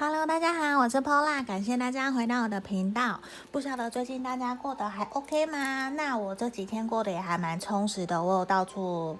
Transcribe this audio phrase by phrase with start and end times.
[0.00, 3.18] Hello，大家好，我是 Pola，感谢大家回到我的频道。
[3.50, 5.88] 不晓得最近大家过得还 OK 吗？
[5.88, 9.18] 那我这几天过得也还蛮充实的，我有到处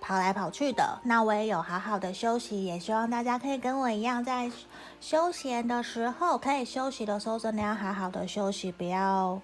[0.00, 0.98] 跑来跑去的。
[1.02, 4.50] 那我也有好好的休息，也希望大家可以跟我一样，在
[4.98, 9.38] 休闲的时候，可以休息的时候，真的要好好的休息，不要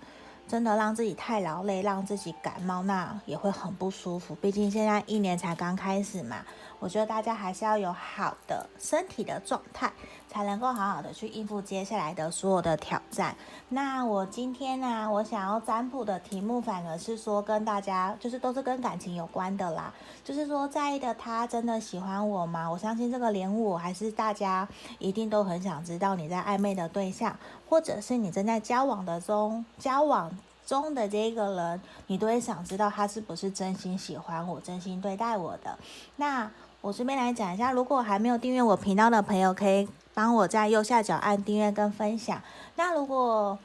[0.49, 4.35] 真的让自己太劳累，让自己感冒，那也会很不舒服。
[4.37, 6.39] 毕竟现在一年才刚开始嘛。
[6.81, 9.93] 我觉得大家还是要有好的身体的状态，
[10.29, 13.35] 才能够好好的去应付接下来的所有的挑战。
[13.71, 19.93] 那我今天呢、我想要占卜的题目反而是说跟大家，就是都是跟感情有关的啦。
[20.23, 22.71] 就是说，在意的他真的喜欢我吗？
[22.71, 24.68] 我相信这个连我还是大家
[24.99, 27.37] 一定都很想知道你在暧昧的对象，
[27.68, 30.31] 或者是你正在交往的中交往
[30.67, 35.78] 中的这个人，你都会想知道他是不是真心喜欢我，真心对待我的。
[36.17, 36.50] 那
[36.81, 42.41] 我这边来讲一下，如果还没有订阅我频道的朋友，可以帮我在右下角按订阅跟分享。
[42.77, 43.59] 那如果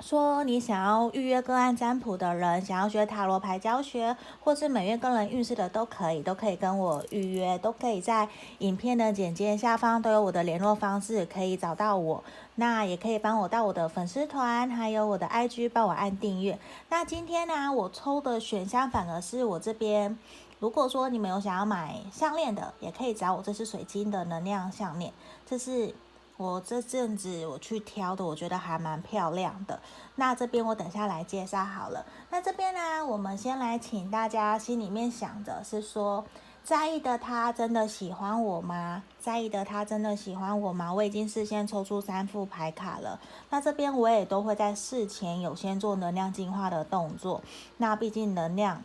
[0.00, 12.22] 说你想要预约个案占卜的人，想要学塔罗牌教学，或是每月个人运势的都可以，都可以跟我预约，都可以在影片的简介下方都有我的联络方式，可以找到我。
[12.60, 16.58] 那也可以帮我到我的粉丝团，还有我的 IG 帮我按订阅。
[16.88, 20.18] 那今天呢，我抽的选项反而是我这边。
[20.58, 23.40] 如果说你们有想要买项链的，也可以找我。
[23.40, 25.12] 这是水晶的能量项链，
[25.46, 25.94] 这是
[26.36, 29.78] 我这阵子我去挑的，我觉得还蛮漂亮的。
[30.16, 32.04] 那这边我等下来介绍好了。
[32.30, 36.24] 那这边呢，我们先来请大家心里面想着是说，
[36.68, 39.02] 在意的他真的喜欢我吗？
[39.18, 40.92] 在意的他真的喜欢我吗？
[40.92, 43.18] 我已经事先抽出三副牌卡了。
[43.48, 47.42] 那这边我也都会在事前有先做能量净化的动作。
[47.78, 48.82] 那毕竟能量。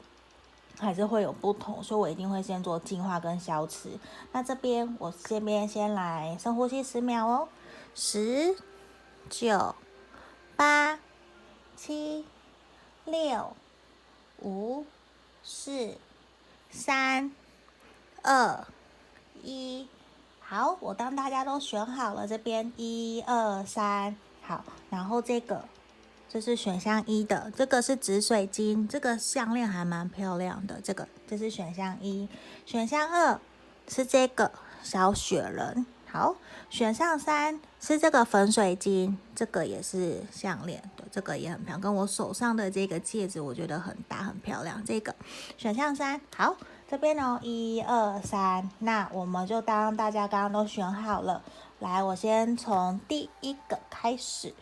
[0.80, 3.92] 还是会有不同，所以我一定会先做净化跟消磁。
[4.31, 7.48] 那这边我这边先来深呼吸十秒哦，
[7.94, 8.56] 十、
[9.30, 9.76] 九、
[10.56, 10.98] 八、
[11.76, 12.26] 七、
[13.06, 13.54] 六、
[14.42, 14.83] 五、
[15.43, 15.95] 四、
[16.72, 17.32] 三、
[18.23, 18.66] 二、
[19.44, 19.88] 一。
[20.39, 25.64] 好，我当大家都选好了，这边一二三，好，然后这个。
[26.30, 30.82] 这是选项一的，这个是紫水晶，这个项链还蛮漂亮的。
[30.82, 32.28] 这个这是选项一，
[32.66, 33.39] 选项二
[33.88, 34.52] 是这个
[34.82, 36.36] 小雪人，好，
[36.72, 44.84] 选项三是这个粉水晶，这个也是项链，对，这个也很漂亮，跟我手上的这个戒指我觉得很搭，很漂亮。
[44.84, 45.14] 这个
[45.55, 46.58] 选项三，好，
[46.88, 51.42] 这边哦，一二三，那我们就当大家刚刚都选好了，
[51.80, 54.54] 来，我先从第一个开始。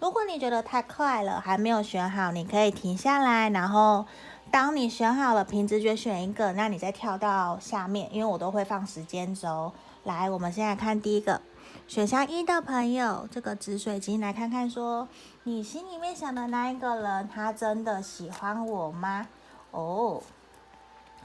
[0.00, 4.06] 如果你觉得太快了，还没有选好，你可以停下来，然后
[4.50, 9.72] 当你选好了，凭直觉选一个，那你再跳到下面，因为我都会放时间轴。
[10.04, 11.42] 来，我们先来看第一个
[11.86, 15.06] 选项一的朋友，这个紫水晶，来看看说
[15.42, 19.26] 你心里面想的那一个人，他真的喜欢我吗？
[19.70, 20.22] 哦，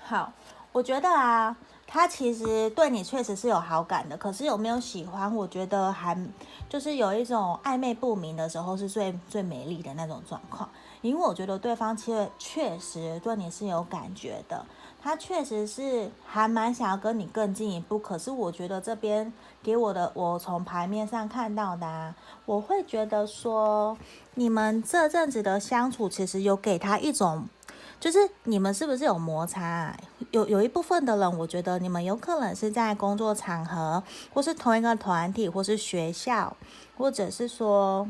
[0.04, 0.32] 好，
[0.72, 1.56] 我觉得啊。
[1.86, 5.36] 他其实对你确实是有好感的，可是有没有喜欢？
[5.36, 6.18] 我觉得还
[6.68, 10.68] 就是有一种暧昧不明的时候，是最最美丽的那种状况。
[11.02, 14.66] 因为我觉得对方确确实对你是有感觉的，
[15.04, 18.00] 他确实是还蛮想要跟你更进一步。
[18.00, 19.32] 可是我觉得这边
[19.62, 22.16] 给我的，我从牌面上看到的啊，
[22.48, 23.96] 我会觉得说，
[24.34, 27.48] 你们这阵子的相处其实有给他一种。
[28.04, 29.98] 就是你们是不是有摩擦啊？
[30.32, 34.04] 有有一部分的人，我觉得你们有可能是在工作场合，
[34.34, 36.54] 或是同一个团体，或是学校，
[36.98, 38.06] 或者是说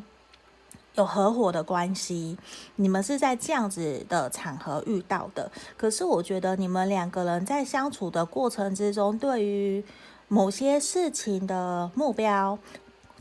[0.95, 2.35] 有合伙的关系，
[2.77, 5.51] 你们是在这样子的场合遇到的。
[5.77, 9.85] 可是我觉得你们两个人在相处的过程之中，对于
[10.27, 12.57] 某些事情的目标，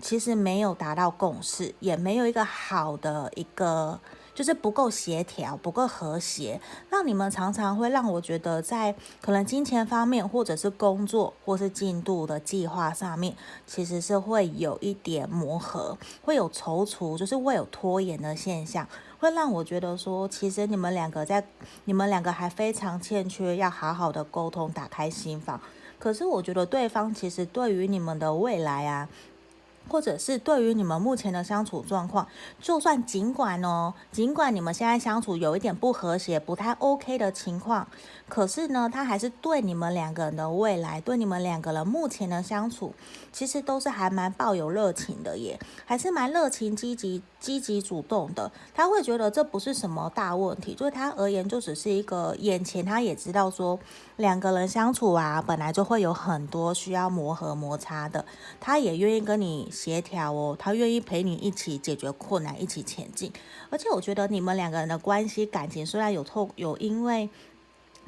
[0.01, 4.01] 其实没有达到共识，也没有一个好的一个。
[4.35, 18.89] 就是不够协调，不够和谐，让你们常常会让我觉得在可能金钱方面，或者是工作，或是进度的计划上面，其实是会有一点磨合，会有踌躇，就是会有拖延的现象，
[19.19, 21.47] 会让我觉得说，其实你们两个在，
[21.85, 25.61] 你们两个还非常欠缺要好好的沟通，打开心房。
[25.99, 29.09] 可是我觉得对方其实对于你们的未来啊。
[29.89, 32.27] 或者是对于你们目前的相处状况，
[32.61, 37.87] 就算尽管哦，尽管你们现在相处有一点不和谐、不太 OK 的情况，
[38.29, 42.95] 可是呢，他还是对你们两个人的未来，对你们两个人目前的相处，
[43.33, 48.51] 其实都是还蛮抱有热情的耶，还是蛮热情、积极、积极主动的。
[48.75, 53.79] 他会觉得这不是什么大问题，对他而言就只是一个眼前，他也知道说
[54.17, 58.25] 两个人相处啊，本来就会有很多需要磨合摩擦的，
[58.61, 59.71] 他也愿意跟你。
[59.73, 63.33] 协调哦，他愿意陪你一起解决困难，一起前进。
[63.71, 67.29] 而且我觉得你们两个人的关系感情虽然有透有因为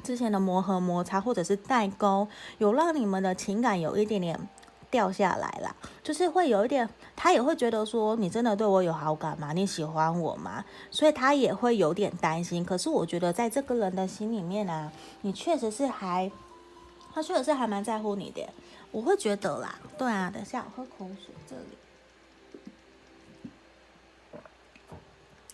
[0.03, 2.27] 之前的磨合摩擦或者是代沟，
[2.59, 4.39] 有让你们的情感有一点点
[4.91, 9.51] 掉下来了，就是会有一点，他也会觉得说你真的对我有好感吗？
[9.51, 10.63] 你喜欢我吗？
[10.91, 12.63] 所以他也会有点担心。
[12.63, 14.91] 可是我觉得在这个人的心里面啊，
[15.21, 16.31] 你确实是还，
[17.13, 18.47] 他确实是还蛮在乎你的。
[18.95, 21.35] 我会觉得啦，对啊，等下我喝口水。
[21.49, 21.77] 这里，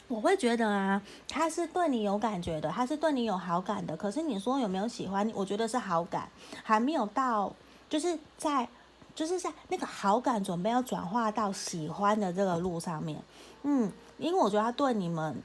[0.07, 3.97] 我会觉得啊，他是对你有感觉的，他是对你有好感的。
[3.97, 5.27] 可是你说有没有喜欢？
[5.33, 6.29] 我觉得是好感，
[6.61, 7.51] 还没有到，
[7.89, 8.69] 就是在，
[9.15, 13.19] 就是在那个好感准备要转化到喜欢的这个路上面。
[13.63, 15.41] 嗯，因为我觉得他对你们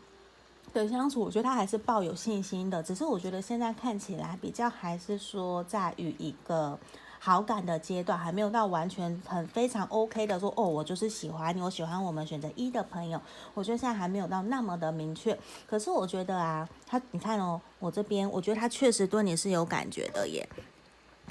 [0.75, 2.82] 的相处，我觉得他还是抱有信心的。
[2.82, 6.78] 只是我觉得现在看起来比较还是说在于一个。
[7.26, 13.20] 好感的阶段还没有到完全很非常 OK 的说哦，我就是喜欢你，我喜欢我们选择一的朋友。
[13.52, 15.37] 我觉得现在还没有到那么的明确。
[15.67, 20.49] 可是我觉得啊，他你看哦，我这边我觉得他确实对你是有感觉的耶。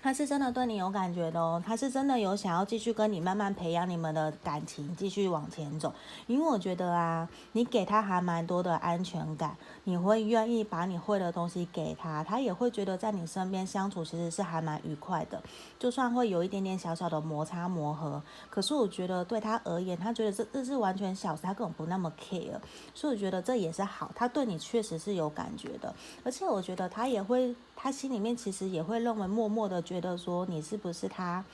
[0.06, 5.92] 他是真的对你有感觉的哦，他是真的有想要继续跟你慢慢培养你们的感情，继续往前走。
[6.28, 15.42] 因为我觉得啊，你给他还蛮多的安全感，你会愿意把你会的东西给他，他也会觉得在你身边相处其实是还蛮愉快的。
[15.80, 22.60] 就算会有一点点小小的摩擦磨合，可是我觉得对他而言，他觉得这这是完全小事，他根本不那么 care。
[22.94, 25.92] 所以我觉得这也是好，他对你确实是有感觉的，
[26.24, 27.56] 而且我觉得他也会。
[27.86, 31.46] 他心里面其实也会认为，默默的觉得说，你是不是他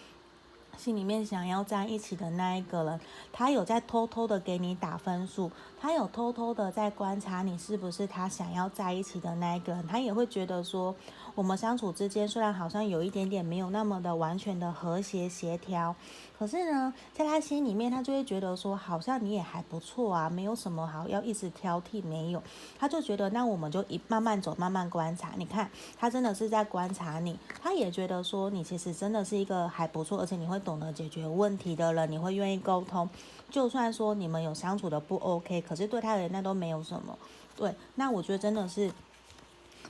[0.78, 2.98] 心里面想要在一起的那一个人？
[3.34, 9.86] 他有在偷偷的给你打分数，他有偷偷的在观察你是不是他想要在一起的那一个人。
[9.86, 10.96] 他也会觉得说。
[11.34, 15.96] 我们相处之间虽然好像有一点点没有那么的完全的和谐协调，
[16.42, 22.42] 可是呢，在他心里面，他就会觉得说，好像你也还不错啊，没有什么好要一直挑剔，没有，
[22.80, 25.34] 他就觉得那我们就一慢慢走，慢慢观察。
[25.38, 33.08] 你看，他真的是在观察你，他也觉得说你其实真的是一个还不错，而且你会懂得解决问题的人，你会愿意沟通，
[33.52, 37.16] 就算说你们有相处的不 OK，可是对他而言那都没有什么。
[37.56, 38.92] 对，那我觉得真的是。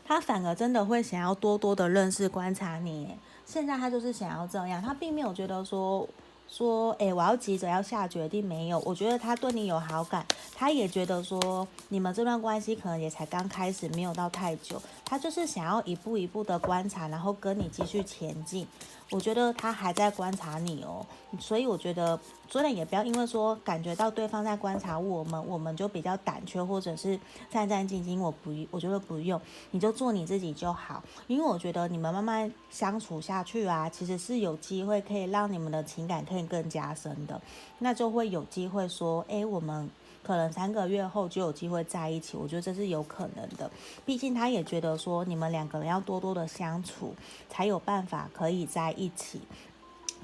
[0.04, 3.15] 他反而真的会想要多多的认识、观察你。
[3.45, 6.06] 现在他就是想要这样，他并没有觉得说
[6.51, 8.77] 说，诶，我要急着要下决定，没有。
[8.86, 14.80] 我觉得他对你有好感，他也觉得说你们这段关系可能也才刚开始，没有到太久。
[15.06, 18.68] 他就是想要一步一步的观察，然后跟你继续前进。
[19.12, 21.06] 我觉得他还在观察你哦，
[21.38, 22.18] 所以我觉得，
[22.50, 27.19] 所以也不要因为说感觉到对方在观察我们，我们就比较胆怯或者是
[27.50, 28.19] 战战兢兢。
[28.19, 29.40] 我不，我觉得不用，
[29.72, 31.04] 你就做你自己就好。
[31.28, 37.42] 因为我觉得你们慢慢相处下去啊，其实是有机会可以让你们的情感可以更加深的，
[37.80, 39.90] 那就会有机会说，诶，我们。
[40.23, 43.69] 可能三个月后就有机会在一起，我觉得这是有可能的。
[44.06, 47.15] 毕竟他也觉得说，你们两个人要多多的相处，
[47.50, 49.41] 才有办法可以在一起，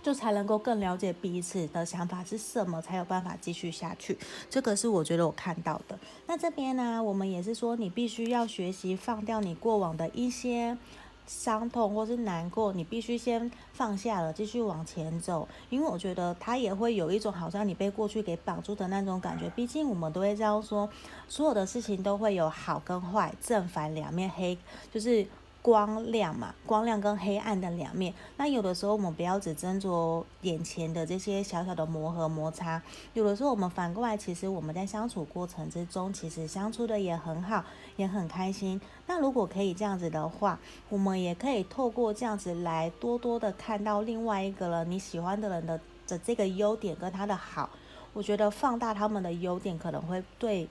[0.03, 4.17] 就才能够更了解彼此的想法是什么，才有办法继续下去。
[4.49, 5.97] 这个是我觉得我看到的。
[6.27, 10.77] 那这边呢，我们也是说，你必须要学习放掉你过往的一些。
[11.27, 15.47] 伤痛或是难过，你必须先放下了，继续往前走。
[15.69, 19.49] 因为我觉得他也会有一种好像你被过去给绑住的那种感觉。
[19.49, 20.89] 毕竟我们都会这样说，
[21.27, 24.57] 所有的事情都会有好跟坏，正反两面，黑
[24.91, 25.27] 就是。
[25.67, 28.13] 光亮嘛，光亮跟黑暗的两面。
[28.37, 32.81] 那有的时候我们不要只斟酌眼前的这些小小的磨合摩擦，
[33.13, 37.65] 有的时候我们反过来，其实我们在相处过程之中，其实相处的也很好，
[37.97, 38.79] 也很开心。
[39.07, 40.57] 那如果可以这样子的话，
[40.87, 47.69] 我们也可以透过这样子来多多的看到另外一个人你喜欢的人的的这个优点跟他的好。
[48.13, 50.65] 我觉得放大他们的优点可能会对。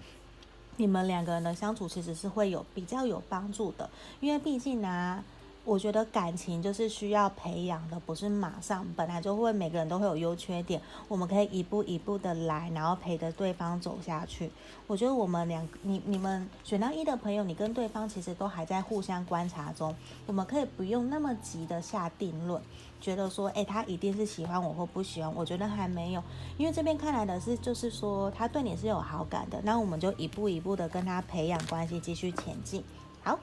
[0.78, 3.88] 你们两个人的相处其实是会有比较有帮助的，
[4.20, 5.24] 因为毕竟呢，
[5.64, 14.50] 我觉得感情就是需要培养的，不是马上，本来就会每个人都会有优缺点，我们可以一步一步的来，然后陪着对方走下去。
[14.86, 19.94] 我觉得我们两，你你们选到一的朋友，你跟对方其实都还在互相观察中，
[20.26, 22.62] 我们可以不用那么急的下定论，
[23.00, 26.22] 觉得说，诶，他一定是喜欢我或不喜欢，我觉得还没有，
[26.56, 32.82] 因为这边看来的是，就是说他对你是有好感的，那我们就一步一步的跟他培养关系，继续前进。
[33.22, 33.38] 好。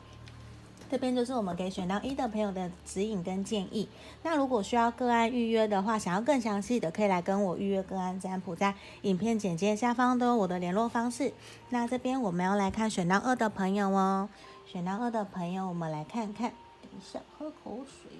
[0.92, 3.90] 这边就是我们给选到一的朋友的指引跟建议。
[4.22, 11.34] 那如果需要个案预约的话，想要更详细的，可以来跟我预约个案占卜，在影片简介下方都有我的联络方式。
[11.70, 14.30] 那这边我们要来看选到二的朋友哦，
[14.68, 16.52] 选到二的朋友，我们来看看。
[16.84, 18.12] 等一下，喝口水，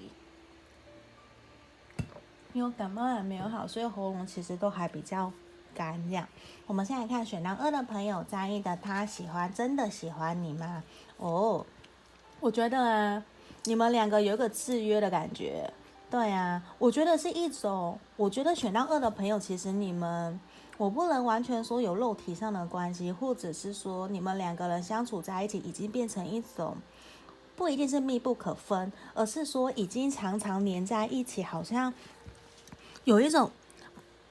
[2.54, 5.30] 因为感冒还没有好，所以喉咙其实都还比较
[5.74, 6.02] 干。
[6.08, 6.26] 这样，
[6.66, 10.82] 我们现在看选到二的朋友在意的，他喜欢，真的喜欢你吗？
[11.18, 11.66] 哦。
[12.40, 13.24] 我觉得啊，
[13.64, 15.72] 你们两个有一个制约的感觉，
[16.10, 20.38] 对啊，我觉得是一种，我觉得选到二的朋友，其实你们，
[20.76, 26.76] 我不能完全说有肉体上的关系，或者是说你们两个人相处在一起已经变成一种，
[27.56, 31.94] 不一定是密不可分，而是说已经常常黏在一起，好像
[33.04, 33.50] 有一种，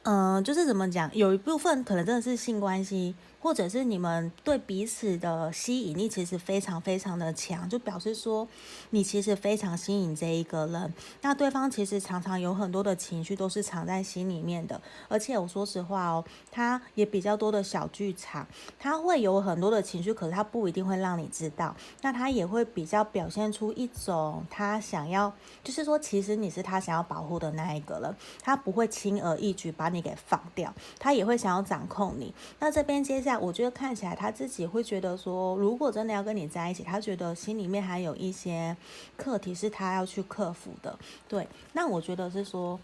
[0.03, 3.15] 嗯、就是怎么讲，有一部分可能真的是性关系。
[3.43, 8.47] 或者是你们对彼此的吸引力其实非常非常的强，就表示说
[8.91, 10.93] 你其实非常吸引这一个人。
[11.21, 16.23] 那对方其实常常有很多的情绪都是藏在心里面的，而且我说实话哦，
[16.53, 18.47] 他也比较多的小剧场，
[18.79, 21.75] 他会有很多的情绪，可是他不一定会让你知道。
[22.01, 32.33] 那他也会比较表现出一种他想要，就是说其实你是他想要保护的那一个人，他不会轻而易举把你给放掉，他也会想要掌控你。
[32.59, 33.32] 那这边接下来。
[33.37, 38.75] 我觉得看起来他自己会觉得说，如果真的要跟你在一起，他觉得心里面还有一些
[39.15, 40.97] 课题是他要去克服的。
[41.27, 42.79] 对，那我觉得是说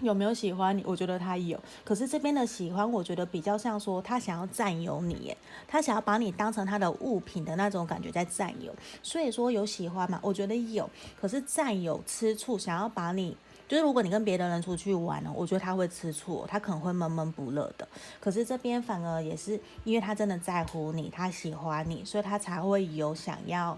[0.00, 0.82] 有没有喜欢你？
[0.86, 8.74] 我觉得他有，可是这边的喜欢，我觉得比较像说他想要占有你，耶，他想要把你当成他的物品的那种感觉在占有。
[9.02, 10.18] 所以说有喜欢吗？
[10.22, 10.88] 我觉得有，
[11.20, 13.36] 可是占有吃醋，想要把你。
[13.68, 17.86] 就是如果你跟别的人出去玩呢，我觉得他会吃醋，他可能会闷闷不乐的。
[18.20, 23.76] 可是这边反而也是，因为他真的在乎你，他喜欢你，所以他才会有想要，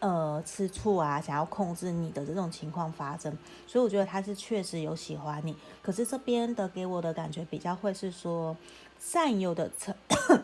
[0.00, 3.36] 呃，吃醋啊，想要控制你的这种情况发生。
[3.66, 8.56] 所以我觉得他是确实有喜欢你，可是这边的给我的感觉比较会是说
[8.98, 9.94] 占有的成。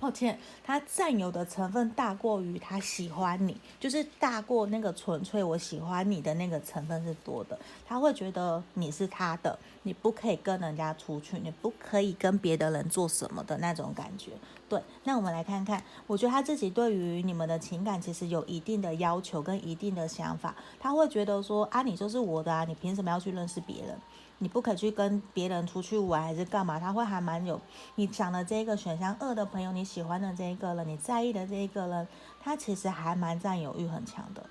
[0.00, 7.58] 抱歉，他占有的成分大过于他喜欢你，就是大过那个纯粹我喜欢你的那个成分是多的。
[7.86, 14.32] 他会觉得你是他的，你不可以跟人家出去，你不可以跟别的人做什么的那种感觉。
[14.68, 20.54] 对，那我们来看看，我觉得他自己对于你们的情感其实有一定的要求跟一定的想法。
[20.80, 23.96] 他会觉得说啊，你就是我的啊，你凭什么要去认识别人？
[24.38, 26.78] 你不可以去跟别人出去玩还是干嘛？
[26.78, 27.60] 他会还蛮有
[27.94, 32.06] 你想的这个选项二的朋友，你喜欢的这一个人，你在意的这一个人，
[32.42, 34.44] 他其实还蛮占有欲很强的。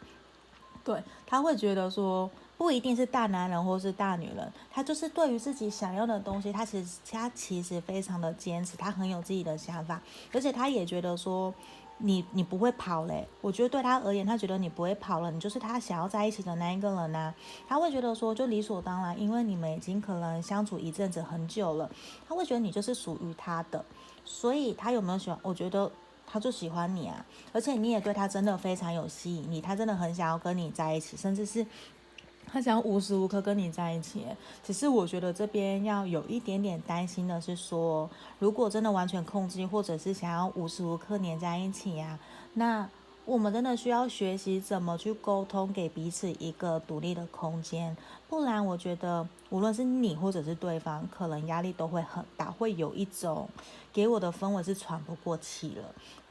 [0.83, 10.01] 对，他会觉得说不一定是大男人或是大女人，他就是对于自己想要的东西，他其实他其实非常的坚持，他很有自己的想法，
[10.33, 11.53] 而且他也觉得说。
[11.99, 17.33] 你你不会跑嘞，我觉得对他而言，他觉得你不会跑了，你就是他想要在一起的那一个人呐、
[17.67, 21.89] 他会觉得说，就理所当然，因为你们已经可能相处一阵子很久了，
[22.27, 23.83] 他会觉得你就是属于他的。
[24.25, 25.39] 所以他有没有喜欢？
[25.43, 25.89] 我觉得
[26.25, 31.65] 他就喜欢你啊，而且你也对他真的非常有吸引力，他真的很想要跟你在一起，甚至是。
[32.53, 34.27] 他想无时无刻跟你在一起，
[34.63, 38.07] 只是我觉得这边要有一点点担心的是说，
[38.37, 42.19] 如果真的完全控制，或者是想要无时无刻黏在一起呀，
[42.53, 42.87] 那
[43.25, 47.97] 我们真的需要学习怎么去沟通，给彼此一个独立的空间，
[48.29, 53.49] 不然我觉得无论是你或者是对方，可能压力都会很大，会有一种
[53.91, 55.83] 给我的氛围是喘不过气了。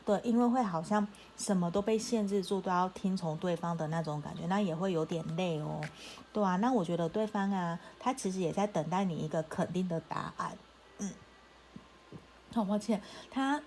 [0.04, 1.06] 对，因为会好像
[1.36, 5.80] 什么都被限制住，都要听从对方的那种感觉，那也会有点累哦。
[6.32, 10.56] 对啊，那我觉得对方啊，他其实也在等待你一个肯定的答案。
[10.98, 11.10] 嗯，
[12.54, 13.62] 好抱歉，他。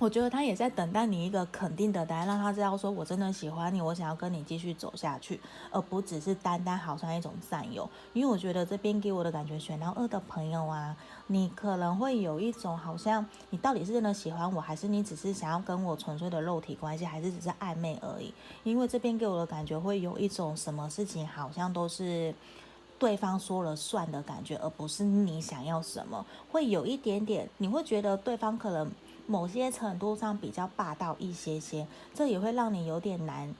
[0.00, 5.40] 我觉得他也在等待你一个肯定的答案，让他知道说我真的喜欢你，我想要跟你继续走下去，
[5.72, 7.88] 而不只是单单好像一种占有。
[8.12, 18.32] 因为我觉得这边给我的感觉，选到二的朋友啊，你可能会有一种好像你到底是真的喜欢我，还是你只是想要跟我纯粹的肉体关系，还是只是暧昧而已？
[18.62, 22.32] 因为这边给我的感觉会有一种什么事情好像都是
[23.00, 28.88] 对方说了算的感觉，而不是你想要什么，会有一点点，你会觉得对方可能。
[29.28, 33.54] 某些程度上比较霸道一些些，这也会让你有点难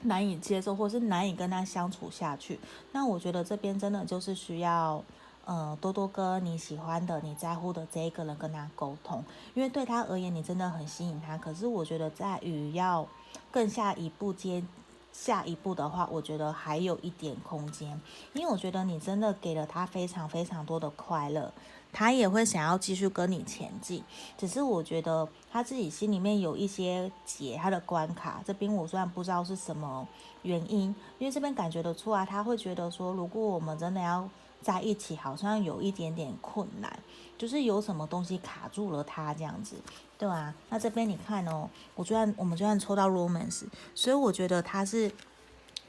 [0.00, 2.58] 难以接受，或是难以跟他相处下去。
[2.92, 5.04] 那我觉得这边真的就是需要，
[5.44, 9.22] 呃，多多跟你喜欢的、你在乎的这一个人跟他沟通，
[9.54, 11.36] 因为对他而言，你真的很吸引他。
[11.36, 13.06] 可是我觉得在于要
[13.50, 14.64] 更下一步接
[15.12, 18.00] 下一步的话，我觉得还有一点空间，
[18.32, 21.52] 因为我觉得你真的给了他非常非常多的快乐。
[21.98, 24.04] 他也会想要继续跟你前进，
[24.36, 30.06] 只是我觉得他自己心里面有一些结，他的关卡这边我虽然不知道是什么
[30.42, 34.28] 原因，因为这边感觉得出来，他会觉得说，如果我们真的要
[34.60, 36.98] 在一起，好像有一点点困难，
[37.38, 39.76] 就是有什么东西卡住了他这样子，
[40.18, 43.62] 对啊，那这边你看哦，我居然我们居然抽到 Romance，
[43.94, 45.10] 所以我觉得他是。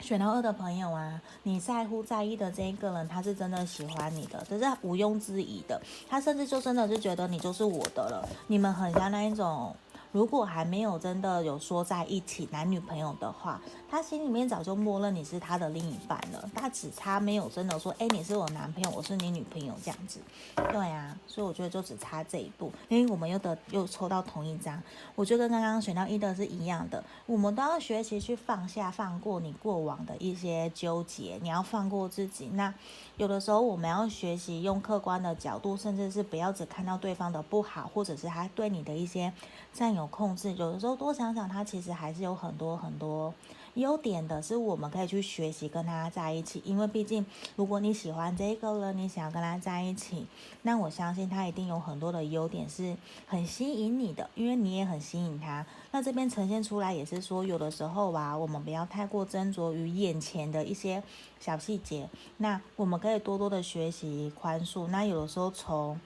[0.00, 5.80] 选到二的朋友啊，你在乎在意的这一个人，他是真的喜欢你的，这是毋庸置疑的。
[6.08, 9.74] 他甚至就真的是觉得你就是我的了，你们很像那一种。
[10.12, 13.60] 如果还没有真的有说在一起男女朋友的话，
[13.90, 16.50] 他心里面早就默认你是他的另一半了。
[16.54, 20.20] 他只差没有真的说，哎，你是我男朋友，我是你女朋友这样子。
[20.56, 22.72] 对啊，所以我觉得就只差这一步。
[22.88, 24.82] 因为我们又得又抽到同一张，
[25.14, 27.02] 我觉得跟刚刚选到一的是一样的。
[27.26, 32.48] 我们都要学习去放下、放过你过往的一些纠结，你要放过自己。
[32.54, 32.72] 那
[33.16, 39.32] 有的时候我们要学习用客观的角度，甚至是不要只看到对方的不好，或者是他对你的一些
[39.72, 43.34] 占有有控制，有的时候多想想，他其实还是有很多很多
[43.74, 46.62] 优点的，是我们可以去学习跟他在一起。
[46.64, 47.26] 因为毕竟，
[47.56, 50.26] 如果你喜欢这个人，你想要跟他在一起，
[50.62, 55.66] 那我相信他一定有很多的优点是很吸引你的，因为你也很吸引他。
[55.90, 61.02] 那这边呈现出来也是说，有的时候吧，我们不要太过斟酌于眼前的一些
[61.40, 64.86] 小细节，那我们可以多多的学习宽恕。
[64.88, 65.98] 那有的时候从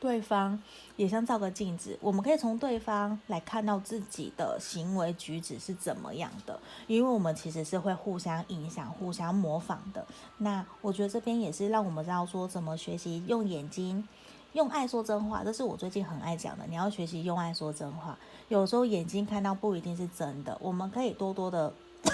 [0.00, 0.58] 对方
[0.96, 10.04] 也像照个镜子，我们可以从对方来看到自己的行为举止是怎么样的，因为我们其实是会互相影响、互相模仿的。
[10.38, 14.08] 那我觉得这边也是让我们知道说怎么学习用眼睛、
[14.54, 16.64] 用爱说真话，这是我最近很爱讲的。
[16.66, 21.72] 你要学习用爱说真话，有时候眼睛看到不一定是真的，我们可以多多的，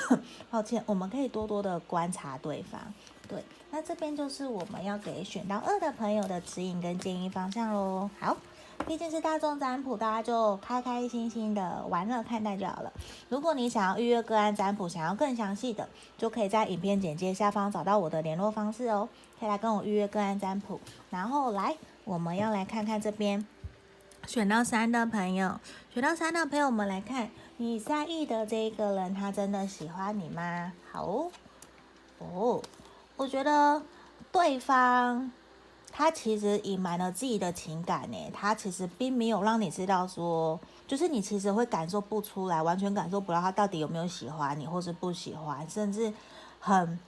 [0.51, 2.81] 抱歉，我们可以多多的观察对方。
[3.29, 8.09] 对，那这边就是我们要给选到二的朋友的指引跟建议方向喽。
[8.21, 8.37] 好，
[8.87, 12.93] 毕竟是大众占卜，大家就开开心心的玩乐看待就好了。
[13.29, 19.09] 如果你想要预约个案占卜，想要更详细的，就可以在影片简介下方找到我的联络方式哦，
[19.41, 20.79] 可以来跟我预约个案占卜。
[21.11, 23.45] 然后来，我们要来看看这边
[24.29, 25.59] 选到三的朋友，
[25.93, 30.73] 选到三的朋友，我们来看你在意的这个人，他真的喜欢你吗？
[30.93, 31.31] 好，
[32.19, 32.63] 哦。
[33.17, 33.81] 我觉得
[34.31, 35.33] 对方
[35.91, 46.13] 他其实隐瞒了自己的情感呢，他其实并没有让你知道说，就是你其实会感受不出来，完全感受不到他到底有没有喜欢你，或是不喜欢，甚至
[46.61, 46.99] 很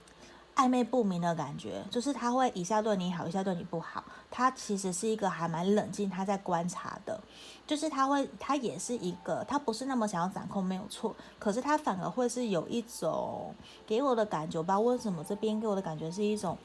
[0.59, 4.03] 暧昧不明的感觉，就是他会一下对你好，一下对你不好。
[4.29, 7.17] 他其实是一个还蛮冷静，他在观察的，
[7.65, 11.15] 就是他会，他也是一个，他不是那么想要掌控，没有错。
[11.39, 13.55] 可是他反而会是有一种
[13.87, 14.77] 给我的感觉吧？
[14.77, 16.57] 为什么这边给我的感觉是一种？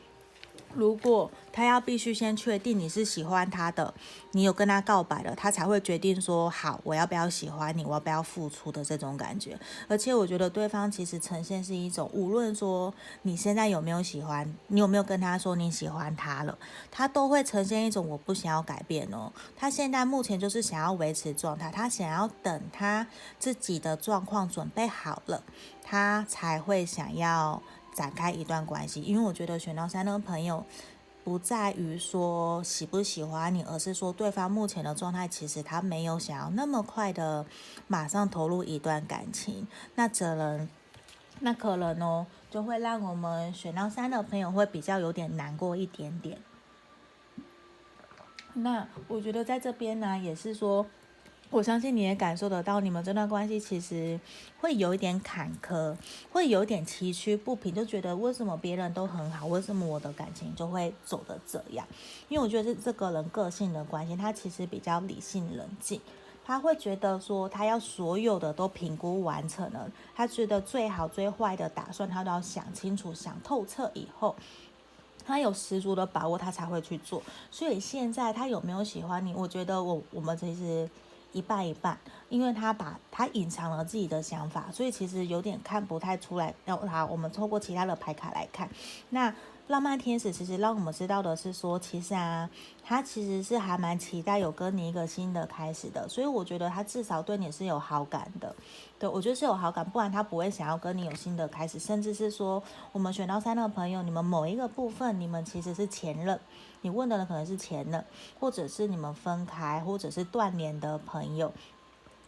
[0.76, 3.94] 如果他要必须先确定你是喜欢他的，
[4.32, 9.58] 你有跟他告白了，他才会决定说好，我要不要喜欢你，我要不要付出的这种感觉。
[9.88, 16.58] 而且我觉得对方其实呈现是一种，无论说你现在有没有喜欢，你有没有跟他说你喜欢他了，
[16.90, 19.32] 他都会呈现一种我不想要改变哦。
[19.56, 23.06] 他现在目前就是想要维持状态，他想要等他
[23.38, 25.42] 自己的状况准备好了，
[25.84, 27.62] 他才会想要。
[27.94, 30.66] 展开一段关系，因为我觉得选到三的朋友
[31.22, 37.46] 不在于说喜不喜欢你，而是说对方目前的状态，其实他没有想要那么快的
[37.86, 39.66] 马上投入一段感情。
[39.94, 40.68] 那可能，
[41.40, 46.38] 那可能哦，就会让我们选到三的朋友会比较有点难过一点点。
[48.54, 50.86] 那我觉得在这边呢，也是说。
[51.54, 54.18] 我相信你也感受得到，你们这段关系其实
[54.60, 55.96] 会有一点坎坷，
[56.32, 61.86] 会有一点崎岖不平，就觉得为什么别人都很好，为什么我的感情就会走得这样？
[62.28, 66.00] 因为我觉得是这个人个性的关系，他其实比较理性冷静，
[66.44, 74.34] 他会觉得说他要所有的都评估完成了，他觉得最好最坏的打算他都要想清楚、想透彻以后，
[75.24, 77.22] 他有十足的把握，他才会去做。
[77.52, 79.32] 所以现在他有没有喜欢你？
[79.32, 80.90] 我觉得我我们其实。
[81.34, 81.98] 一半一半，
[82.30, 86.54] 因为他把他隐藏了自己的想法，所以其实有点看不太出来。
[86.64, 88.70] 然后他，我们透过其他的牌卡来看，
[89.10, 89.34] 那
[89.68, 92.48] 浪漫天使其实让我们知道的是说，其实啊，
[92.84, 98.54] 他其实是还蛮期待有跟你一个新的开始的，所以我觉得他至少对你是有好感的。
[98.98, 106.38] 对，我觉得是有好感，不然他不会想要跟你有新的开始，甚至是说我们选到三的朋友，你们某一个部分，你们其实是前任，
[106.84, 108.04] 你问的人可能是前任，
[108.38, 111.50] 或者是你们分开，或者是断联的朋友，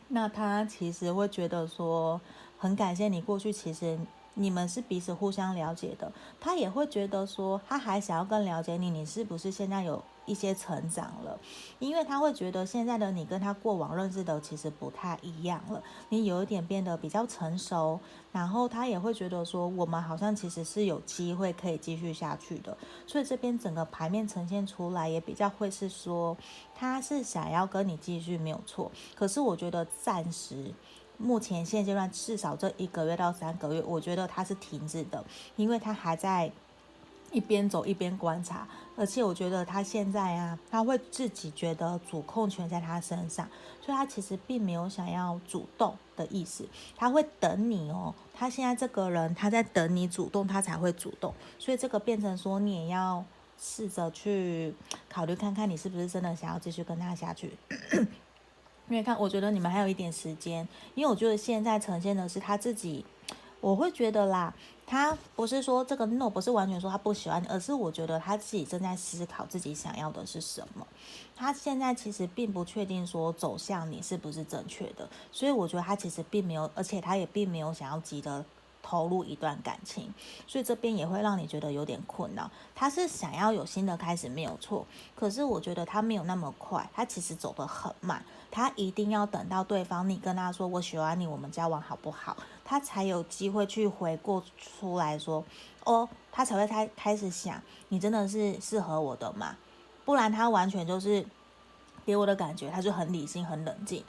[0.09, 2.19] 那他其实会觉得说，
[2.59, 3.99] 很感谢你过去，其实。
[4.39, 11.39] 你们是彼此互相了解的，他也会觉得说，他还想要更了解你，你是不是现在有一些成长了？
[11.79, 17.99] 因为他会觉得现在的你跟他过往认识的其实不太一样了，你有一点变得比较成熟，
[18.33, 26.37] 然后他也会觉得说，我们好像其实是有机会可以继续下去的，所以这边整个牌面呈现出来也比较会是说，
[26.75, 30.75] 他是想要跟你继续没有错，可是我觉得暂时。
[31.19, 35.25] 目前现阶段至少这一个月到三个月，我觉得他是停滞的，
[35.57, 36.53] 因为他还在
[37.37, 43.47] 一边走一边观察，而且我觉得他现在啊，他会自己觉得主控权在他身上，
[43.83, 53.23] 所以他其实并没有想要主动的意思，他会等你哦，他现在这个人他在等你主动，他才会主动，所以这个变成说你也要
[53.61, 54.75] 试着去
[55.11, 57.53] 考虑看看，你是不是真的想要继续跟他下去。
[58.89, 63.05] 因为看，我觉得你们还有一点时间，因为我觉得现在呈现的是他自己，
[63.61, 64.55] 我会觉得啦，
[64.87, 70.87] 他不是说这个 no 不是完全说他不喜欢你，而是我觉得他自己正在思考自己想要的是什么，
[71.35, 78.45] 他现在其实并不确定说走向你是不是正确的，所以我觉得他其实并没有，而且他也并没有想要急着。
[78.89, 80.15] 投入一段感情，
[80.47, 82.49] 所以这边也会让你觉得有点困扰。
[82.73, 84.87] 他是想要有新的开始，没有错。
[85.17, 88.25] 可是我觉得他没有那么快，他其实走得很慢。
[88.49, 95.45] 他一定要等到对方你跟他说“我喜欢你，我们交往好不好”，他才有机会去回过出来说
[95.83, 99.57] ：“哦，他才会开开始想你真的是适合我的吗？”
[100.07, 101.27] 不然他完全就是
[102.05, 104.05] 给我的感觉，他就很理性、很冷静。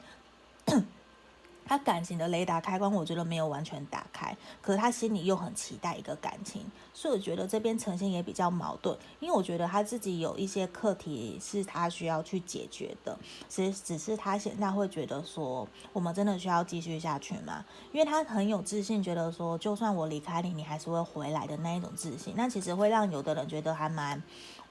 [1.68, 13.18] 他感情的雷达开关，我觉得没有完全打开，可是他心里又很期待一个感情，所以我觉得这边呈现也比较矛盾，因为我觉得他自己有一些课题是他需要去解决的，
[13.50, 17.66] 其实只是他现在会觉得说，我们真的需要继续下去吗？
[17.92, 24.22] 因为他很有自信，觉得说，就算我离开你，你还是会回来的那一种自信，那其实会让有的人觉得还蛮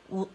[0.09, 0.27] 无。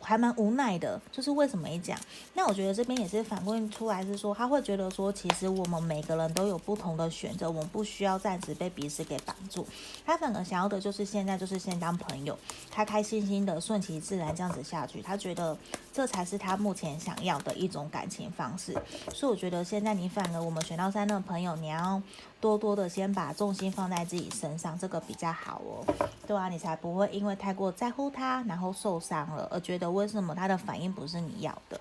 [0.00, 1.98] 还蛮无奈的，就是为什么一讲？
[2.34, 9.66] 那我觉得这边也是反馈出来，是说他会觉得说，其实我们每个人都有不同的选择，我们不需要暂时被彼此给绑住。
[10.06, 12.38] 他反而想要的就是现在就是先当朋友，
[12.70, 15.02] 开开心心的顺其自然这样子下去。
[15.02, 15.56] 他觉得
[15.92, 18.72] 这才是他目前想要的一种感情方式。
[19.12, 22.00] 所以我觉得现在你反而我们选到三的朋友，你要
[22.40, 25.84] 多多的先把重心放在自己身上，这个比较好哦。
[26.26, 31.80] 对啊，你才不会因为太过在乎他，然后受伤了，而觉得为什么他的反应不是你要的。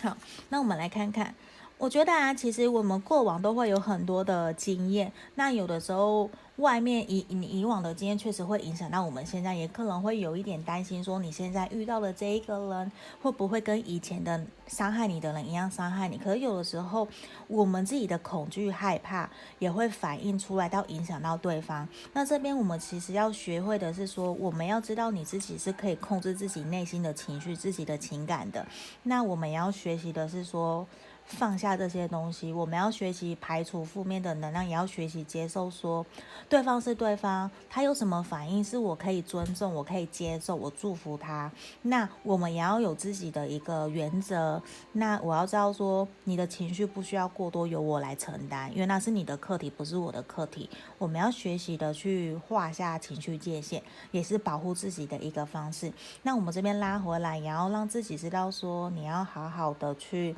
[0.00, 0.16] 好，
[0.48, 1.34] 那我们来看看。
[1.78, 16.18] 我觉得啊，其实我们过往都会有很多的经验，那有的时候外面以你以往的经验确实会影响到我们现在，也可能会有一点担心，说你现在遇到的这一个人会不会跟以前的伤害你的人一样伤害你？
[16.18, 17.08] 可是有的时候
[17.48, 21.88] 我们自己的恐惧、害怕也会反映出来，到影响到对方。
[22.12, 28.66] 那这边我们其实要学会的是说，我们要知道你自己是可以控制自己内心的情绪、自己的情感的。
[29.04, 30.86] 那我们要学习的是说。
[31.24, 36.04] 放下这些东西，我们要学习排除负面的能量，也要学习接受说，
[36.48, 41.50] 对方是对方，他有什么反应是我可以尊重，我可以接受，我祝福他。
[41.82, 44.62] 那我们也要有自己的一个原则。
[44.92, 50.68] 那我要知道说，你的情绪不需要过多由我来承担，因为那是你的课题，不是我的课题。
[50.98, 55.90] 我们要学习的去画下情绪界限，也是保护自己的一个方式。
[56.22, 60.36] 那我们这边拉回来，也要让自己知道说，你要好好的去。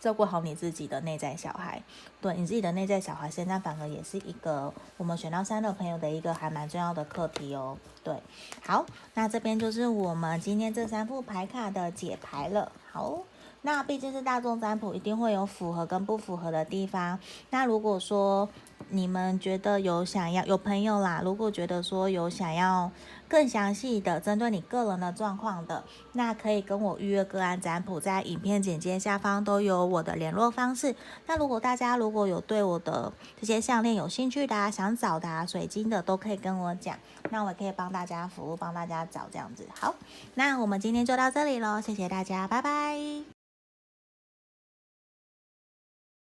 [0.00, 1.82] 照顾好你自己的内在小孩，
[2.20, 7.76] 对你自己的内在小孩，现在反而也是一个我们选到三的朋友的一个还蛮重要的课题哦。
[8.02, 8.16] 对，
[8.64, 12.72] 好，那这边就是我们今天这三副牌卡的解牌了。
[12.90, 13.18] 好，
[13.60, 17.18] 那毕竟是大众占卜，一定会有符合跟不符合的地方。
[17.50, 18.48] 那如果说
[18.88, 22.90] 你们觉得有想要有朋友啦，如果觉得说有想要。
[23.30, 30.96] 更详细的针对你个人的状况的，那可以跟我预约个案占卜，在影片简介下方都有我的联络方式。
[31.26, 36.98] 那如果大家如果有对我的这些项链有兴趣的啊，想找的啊，水晶的都可以跟我讲，
[37.30, 39.64] 那我也可以帮大家服务，帮大家找这样子。
[39.78, 39.94] 好，
[40.34, 43.39] 那我们今天就到这里喽，谢谢大家，拜拜。